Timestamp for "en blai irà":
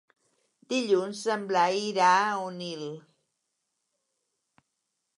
1.35-2.09